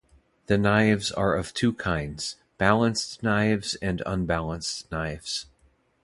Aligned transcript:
The 0.47 0.57
knives 0.57 1.11
are 1.11 1.35
of 1.35 1.53
two 1.53 1.73
kinds, 1.73 2.35
balanced 2.57 3.21
knives 3.21 3.75
and 3.83 4.01
unbalanced 4.07 4.91
knives. 4.91 5.45